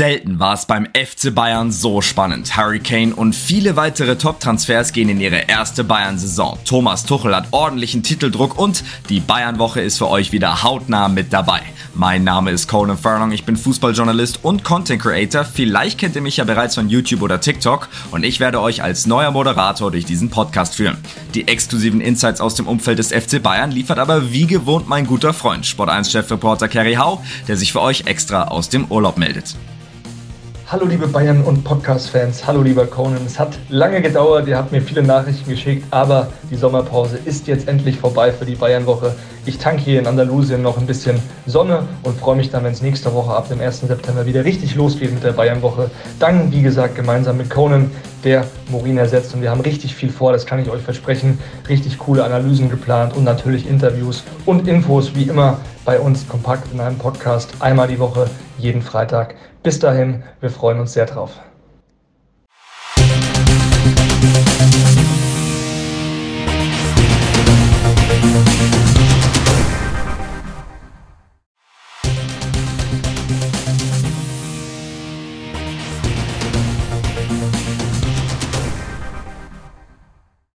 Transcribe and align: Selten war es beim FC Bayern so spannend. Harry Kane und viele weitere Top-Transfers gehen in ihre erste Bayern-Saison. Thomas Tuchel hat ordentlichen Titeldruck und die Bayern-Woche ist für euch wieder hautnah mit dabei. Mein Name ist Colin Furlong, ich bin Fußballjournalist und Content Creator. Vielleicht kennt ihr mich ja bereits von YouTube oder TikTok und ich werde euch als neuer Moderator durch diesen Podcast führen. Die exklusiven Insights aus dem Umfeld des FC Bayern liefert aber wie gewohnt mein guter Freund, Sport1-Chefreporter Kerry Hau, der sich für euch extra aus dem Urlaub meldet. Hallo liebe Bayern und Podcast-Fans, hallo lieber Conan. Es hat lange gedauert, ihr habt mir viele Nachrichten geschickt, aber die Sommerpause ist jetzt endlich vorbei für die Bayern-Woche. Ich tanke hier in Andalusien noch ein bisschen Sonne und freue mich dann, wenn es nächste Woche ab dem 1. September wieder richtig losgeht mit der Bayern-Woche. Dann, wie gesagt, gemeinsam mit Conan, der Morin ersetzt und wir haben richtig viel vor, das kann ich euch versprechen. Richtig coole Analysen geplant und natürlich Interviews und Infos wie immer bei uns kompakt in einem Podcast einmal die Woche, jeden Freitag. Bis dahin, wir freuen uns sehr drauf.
Selten 0.00 0.40
war 0.40 0.54
es 0.54 0.64
beim 0.64 0.86
FC 0.94 1.34
Bayern 1.34 1.70
so 1.70 2.00
spannend. 2.00 2.56
Harry 2.56 2.78
Kane 2.80 3.14
und 3.14 3.34
viele 3.34 3.76
weitere 3.76 4.16
Top-Transfers 4.16 4.94
gehen 4.94 5.10
in 5.10 5.20
ihre 5.20 5.46
erste 5.46 5.84
Bayern-Saison. 5.84 6.58
Thomas 6.64 7.04
Tuchel 7.04 7.36
hat 7.36 7.48
ordentlichen 7.50 8.02
Titeldruck 8.02 8.58
und 8.58 8.82
die 9.10 9.20
Bayern-Woche 9.20 9.82
ist 9.82 9.98
für 9.98 10.08
euch 10.08 10.32
wieder 10.32 10.62
hautnah 10.62 11.10
mit 11.10 11.34
dabei. 11.34 11.60
Mein 11.92 12.24
Name 12.24 12.50
ist 12.50 12.66
Colin 12.66 12.96
Furlong, 12.96 13.32
ich 13.32 13.44
bin 13.44 13.58
Fußballjournalist 13.58 14.42
und 14.42 14.64
Content 14.64 15.02
Creator. 15.02 15.44
Vielleicht 15.44 15.98
kennt 15.98 16.16
ihr 16.16 16.22
mich 16.22 16.38
ja 16.38 16.44
bereits 16.44 16.76
von 16.76 16.88
YouTube 16.88 17.20
oder 17.20 17.38
TikTok 17.38 17.90
und 18.10 18.24
ich 18.24 18.40
werde 18.40 18.62
euch 18.62 18.82
als 18.82 19.06
neuer 19.06 19.32
Moderator 19.32 19.90
durch 19.90 20.06
diesen 20.06 20.30
Podcast 20.30 20.76
führen. 20.76 20.96
Die 21.34 21.46
exklusiven 21.46 22.00
Insights 22.00 22.40
aus 22.40 22.54
dem 22.54 22.66
Umfeld 22.66 22.98
des 22.98 23.12
FC 23.12 23.42
Bayern 23.42 23.70
liefert 23.70 23.98
aber 23.98 24.32
wie 24.32 24.46
gewohnt 24.46 24.88
mein 24.88 25.06
guter 25.06 25.34
Freund, 25.34 25.66
Sport1-Chefreporter 25.66 26.68
Kerry 26.68 26.94
Hau, 26.94 27.22
der 27.48 27.58
sich 27.58 27.72
für 27.72 27.82
euch 27.82 28.06
extra 28.06 28.44
aus 28.44 28.70
dem 28.70 28.86
Urlaub 28.86 29.18
meldet. 29.18 29.56
Hallo 30.72 30.86
liebe 30.86 31.08
Bayern 31.08 31.42
und 31.42 31.64
Podcast-Fans, 31.64 32.46
hallo 32.46 32.62
lieber 32.62 32.86
Conan. 32.86 33.26
Es 33.26 33.40
hat 33.40 33.58
lange 33.70 34.00
gedauert, 34.00 34.46
ihr 34.46 34.56
habt 34.56 34.70
mir 34.70 34.80
viele 34.80 35.02
Nachrichten 35.02 35.50
geschickt, 35.50 35.84
aber 35.90 36.28
die 36.48 36.54
Sommerpause 36.54 37.18
ist 37.24 37.48
jetzt 37.48 37.66
endlich 37.66 37.98
vorbei 37.98 38.30
für 38.30 38.44
die 38.44 38.54
Bayern-Woche. 38.54 39.16
Ich 39.46 39.58
tanke 39.58 39.82
hier 39.82 39.98
in 39.98 40.06
Andalusien 40.06 40.62
noch 40.62 40.78
ein 40.78 40.86
bisschen 40.86 41.20
Sonne 41.44 41.88
und 42.04 42.16
freue 42.20 42.36
mich 42.36 42.52
dann, 42.52 42.62
wenn 42.62 42.70
es 42.70 42.82
nächste 42.82 43.12
Woche 43.12 43.32
ab 43.32 43.48
dem 43.48 43.60
1. 43.60 43.80
September 43.80 44.26
wieder 44.26 44.44
richtig 44.44 44.76
losgeht 44.76 45.12
mit 45.12 45.24
der 45.24 45.32
Bayern-Woche. 45.32 45.90
Dann, 46.20 46.52
wie 46.52 46.62
gesagt, 46.62 46.94
gemeinsam 46.94 47.38
mit 47.38 47.50
Conan, 47.50 47.90
der 48.24 48.46
Morin 48.68 48.98
ersetzt 48.98 49.34
und 49.34 49.42
wir 49.42 49.50
haben 49.50 49.60
richtig 49.60 49.94
viel 49.94 50.10
vor, 50.10 50.32
das 50.32 50.46
kann 50.46 50.60
ich 50.60 50.70
euch 50.70 50.82
versprechen. 50.82 51.38
Richtig 51.68 51.98
coole 51.98 52.24
Analysen 52.24 52.70
geplant 52.70 53.16
und 53.16 53.24
natürlich 53.24 53.68
Interviews 53.68 54.24
und 54.46 54.68
Infos 54.68 55.14
wie 55.14 55.24
immer 55.24 55.58
bei 55.84 55.98
uns 55.98 56.28
kompakt 56.28 56.72
in 56.72 56.80
einem 56.80 56.98
Podcast 56.98 57.50
einmal 57.60 57.88
die 57.88 57.98
Woche, 57.98 58.28
jeden 58.58 58.82
Freitag. 58.82 59.34
Bis 59.62 59.78
dahin, 59.78 60.22
wir 60.40 60.50
freuen 60.50 60.80
uns 60.80 60.92
sehr 60.92 61.06
drauf. 61.06 61.40